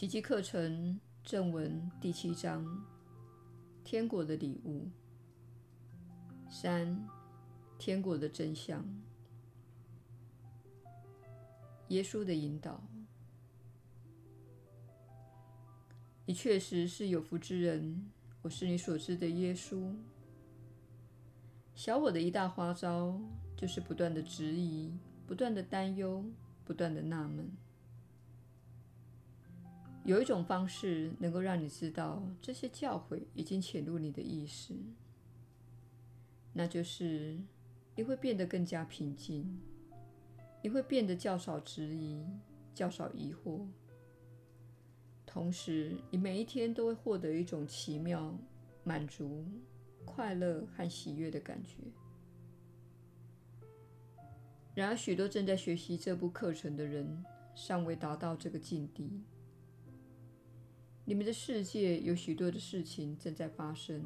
[0.00, 2.64] 奇迹课程正文第七章：
[3.84, 4.88] 天国的礼物。
[6.48, 7.06] 三、
[7.78, 8.82] 天国的真相。
[11.88, 12.82] 耶稣的引导。
[16.24, 18.10] 你确实是有福之人。
[18.40, 19.94] 我是你所知的耶稣。
[21.74, 23.20] 小我的一大花招，
[23.54, 24.94] 就是不断的质疑，
[25.26, 26.24] 不断的担忧，
[26.64, 27.52] 不断的纳闷。
[30.04, 34.74] 有一种方式能够让你知道这些教诲已经潜入你的意识，
[36.52, 37.38] 那就是
[37.94, 39.60] 你会变得更加平静，
[40.62, 42.24] 你会变得较少质疑，
[42.74, 43.66] 较少疑惑，
[45.26, 48.34] 同时你每一天都会获得一种奇妙、
[48.82, 49.44] 满足、
[50.06, 51.76] 快乐和喜悦的感觉。
[54.74, 57.22] 然而，许多正在学习这部课程的人
[57.54, 59.22] 尚未达到这个境地。
[61.10, 64.00] 你们的世界有许多的事情正在发生，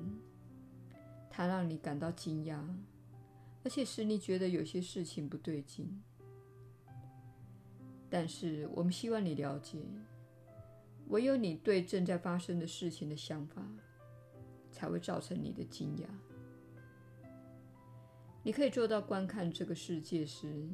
[1.28, 2.58] 它让你感到惊讶，
[3.62, 6.02] 而且使你觉得有些事情不对劲。
[8.08, 9.83] 但是，我们希望你了解，
[11.08, 13.62] 唯有你对正在发生的事情的想法，
[14.72, 16.06] 才会造成你的惊讶。
[18.42, 20.66] 你可以做到观看这个世界时，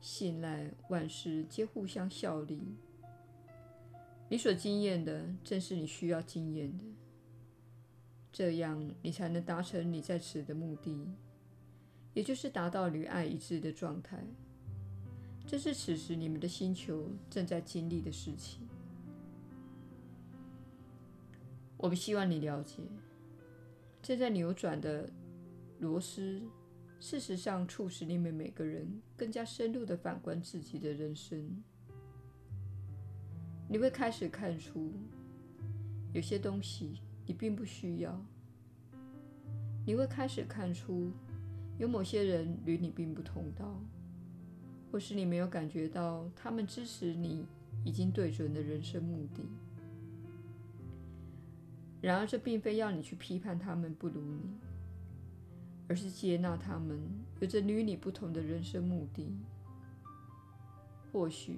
[0.00, 2.62] 信赖万事皆互相效力。
[4.30, 6.84] 你所经验的正是你需要经验的，
[8.30, 11.04] 这样你才能达成你在此的目的，
[12.14, 14.24] 也就是达到与爱一致的状态。
[15.44, 18.60] 这是此时你们的星球正在经历的事情。
[21.76, 22.84] 我们希望你了解，
[24.00, 25.10] 正在扭转的
[25.80, 26.40] 螺丝，
[27.00, 31.64] 事实上促使你们每个人更加深入地反观自己的人生。
[33.72, 34.90] 你会开始看出，
[36.12, 38.20] 有些东西你并不需要。
[39.86, 41.12] 你会开始看出，
[41.78, 43.80] 有某些人与你并不同道，
[44.90, 47.46] 或是你没有感觉到他们支持你
[47.84, 49.44] 已经对准的人生目的。
[52.00, 54.58] 然而，这并非要你去批判他们不如你，
[55.86, 56.98] 而是接纳他们
[57.38, 59.32] 有着与你不同的人生目的。
[61.12, 61.56] 或许。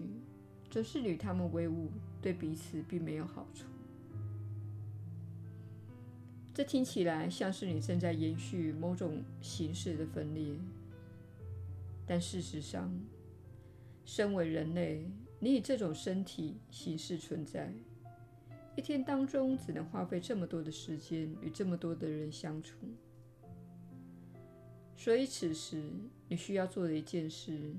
[0.72, 1.90] 总是与他们为伍，
[2.22, 3.66] 对彼此并没有好处。
[6.54, 10.56] 这听起来像是你正在延续某种形式的分裂，
[12.06, 12.90] 但事实上，
[14.06, 15.04] 身为人类，
[15.40, 17.70] 你以这种身体形式存在，
[18.74, 22.76] 一天当中只能花费这么多的时间与这么多的人相处，
[24.96, 25.82] 所以此时
[26.28, 27.74] 你需要做的一件事。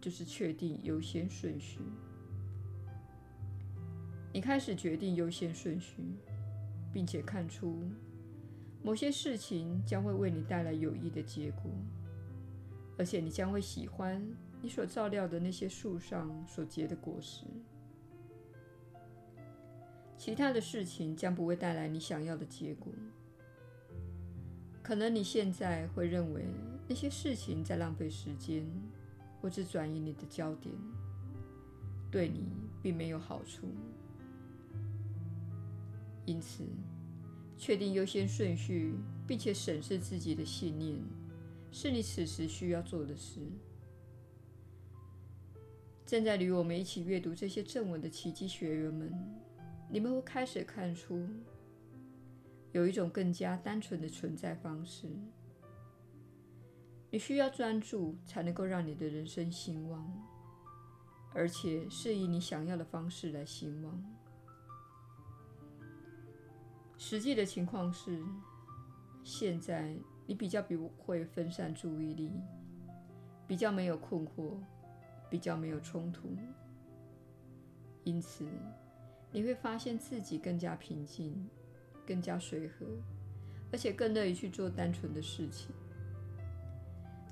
[0.00, 1.80] 就是确定优先顺序。
[4.32, 6.02] 你开始决定优先顺序，
[6.92, 7.82] 并且看出
[8.82, 11.70] 某些事情将会为你带来有益的结果，
[12.96, 14.24] 而且你将会喜欢
[14.60, 17.44] 你所照料的那些树上所结的果实。
[20.16, 22.92] 其他的事情将不会带来你想要的结果。
[24.82, 26.44] 可能你现在会认为
[26.86, 28.64] 那些事情在浪费时间。
[29.40, 30.74] 或者转移你的焦点，
[32.10, 32.46] 对你
[32.82, 33.68] 并没有好处。
[36.26, 36.64] 因此，
[37.56, 38.94] 确定优先顺序，
[39.26, 40.98] 并且审视自己的信念，
[41.70, 43.40] 是你此时需要做的事。
[46.04, 49.12] 正在与我们一起阅读这些正文的奇迹学员们，
[49.90, 51.26] 你们会开始看出，
[52.72, 55.06] 有一种更加单纯的存在方式。
[57.10, 60.12] 你需要专注，才能够让你的人生兴旺，
[61.32, 64.04] 而且是以你想要的方式来兴旺。
[66.98, 68.22] 实际的情况是，
[69.24, 72.30] 现在你比较不会分散注意力，
[73.46, 74.58] 比较没有困惑，
[75.30, 76.36] 比较没有冲突，
[78.04, 78.46] 因此
[79.30, 81.48] 你会发现自己更加平静，
[82.06, 82.84] 更加随和，
[83.72, 85.74] 而且更乐意去做单纯的事情。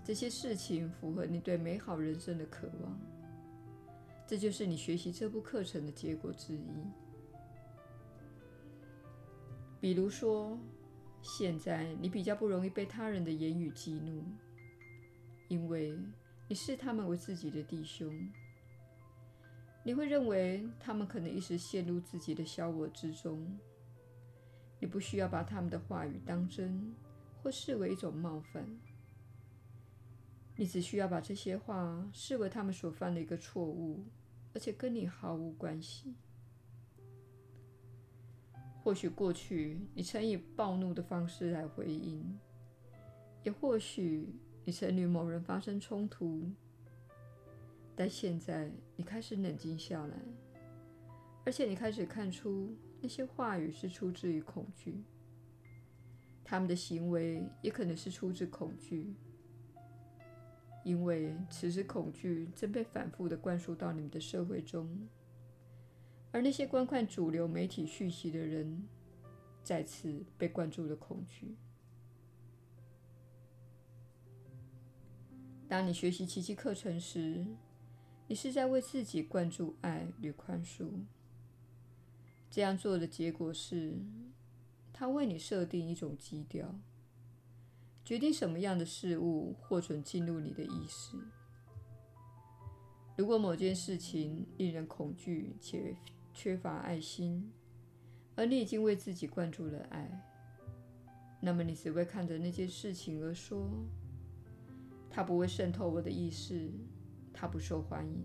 [0.06, 2.97] 这些事情符合你对美好人生的渴望，
[4.25, 6.69] 这就是你学习这部课程的结果之一。
[9.81, 10.56] 比如说，
[11.23, 14.23] 现在你比较不容易被他人的言语激怒，
[15.49, 15.99] 因为
[16.47, 18.09] 你视他们为自己的弟兄。
[19.82, 23.59] 你会认为他们可能一时陷入自己的小我之中，
[24.79, 26.94] 你不需要把他们的话语当真，
[27.43, 28.64] 或视为一种冒犯。
[30.56, 34.03] 你只需要把这些话视为他们所犯的一个错误，
[34.55, 36.14] 而且跟你毫无关系。
[38.82, 42.38] 或许过去你曾以暴怒的方式来回应，
[43.43, 44.32] 也或许
[44.64, 46.49] 你曾与某人发生冲突，
[47.94, 50.17] 但现在你开始冷静下来，
[51.44, 55.02] 而且你开始看出那些话语是出自于恐惧，
[56.44, 59.12] 他们的行为也可能是出自恐惧，
[60.87, 64.88] 因为此时恐惧正被反复地灌输到你们的社会中。
[66.31, 68.87] 而那些观看主流媒体讯息的人，
[69.65, 71.56] 再次被灌注了恐惧。
[75.67, 77.44] 当你学习奇迹课程时，
[78.29, 80.88] 你是在为自己灌注爱与宽恕。
[82.49, 83.99] 这样做的结果是，
[84.93, 86.79] 它为你设定一种基调，
[88.06, 91.19] 决定什么样的事物获准进入你的意识。
[93.17, 95.97] 如果某件事情令人恐惧且
[96.32, 97.50] 缺乏爱心，
[98.37, 100.08] 而你已经为自己灌注了爱，
[101.41, 103.69] 那么你只会看着那件事情而说
[105.11, 106.70] ：“它不会渗透我的意识，
[107.32, 108.25] 它不受欢迎。”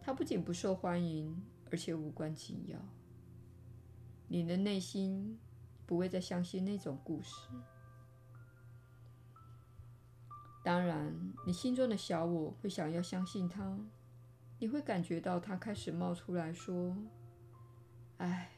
[0.00, 1.36] 它不仅不受欢迎，
[1.68, 2.78] 而且无关紧要。
[4.28, 5.36] 你的内心
[5.84, 7.48] 不会再相信那种故事。
[10.64, 11.14] 当然，
[11.46, 13.78] 你心中的小我会想要相信它。
[14.58, 16.96] 你会感觉到他开始冒出来说
[18.16, 18.50] ：“哎，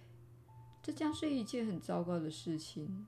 [0.80, 3.04] 这将是一件很糟糕的事情，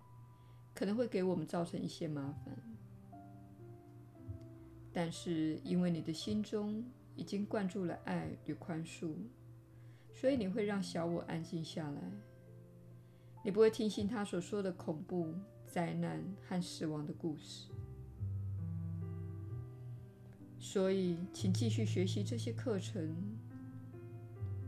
[0.75, 2.59] 可能会给我们造成一些麻烦。
[4.93, 6.85] 但是因为你的心中
[7.15, 9.15] 已经灌注了爱与宽恕，
[10.13, 12.03] 所以你会让小我安静下来。
[13.45, 15.33] 你不会听信他所说的恐怖、
[15.69, 17.69] 灾难和死亡的故事。”
[20.71, 23.17] 所以，请继续学习这些课程。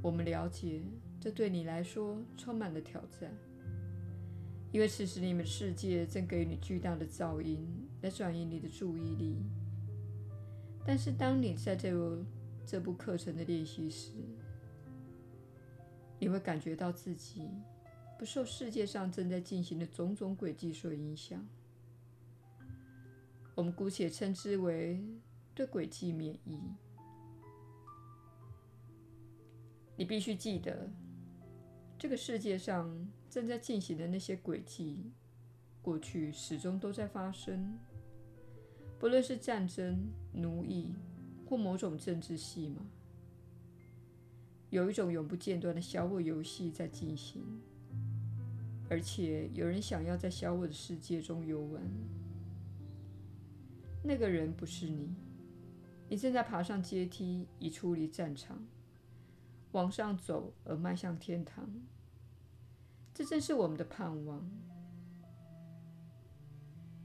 [0.00, 0.81] 我们了解，
[1.20, 3.31] 这对你来说充满了挑战，
[4.73, 7.69] 因为此时你们的世界正给你巨大的噪音
[8.00, 9.44] 来转移你的注意力。
[10.87, 12.25] 但是，当你在这个
[12.64, 14.12] 这部课程的练习时，
[16.19, 17.47] 你会感觉到自己
[18.19, 21.47] 不受世界上正在进行的种种轨迹所影响。
[23.55, 25.05] 我们姑且称之为。
[25.61, 26.59] 对轨迹免疫，
[29.95, 30.89] 你必须记得，
[31.99, 35.12] 这个世界上正在进行的那些轨迹，
[35.83, 37.79] 过去始终都在发生。
[38.99, 40.95] 不论是战争、奴役
[41.47, 42.81] 或某种政治戏码，
[44.71, 47.45] 有一种永不间断的小我游戏在进行，
[48.89, 51.83] 而且有人想要在小我的世界中游玩。
[54.03, 55.15] 那个人不是你。
[56.11, 58.67] 你正在爬上阶梯，已出离战场，
[59.71, 61.71] 往上走而迈向天堂。
[63.15, 64.45] 这正是我们的盼望。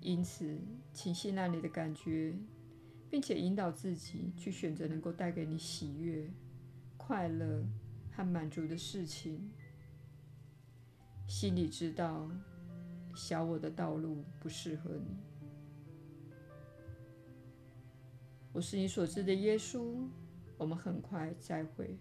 [0.02, 0.60] 因此，
[0.92, 2.36] 请信赖你的感觉，
[3.08, 6.28] 并且引导自己去选择能够带给你喜悦、
[6.98, 7.64] 快乐
[8.12, 9.52] 和满足的事情。
[11.28, 12.28] 心里知道，
[13.14, 15.35] 小我的道路不适合你。
[18.56, 20.08] 我是你所知的耶稣，
[20.58, 22.00] 我们很快再会。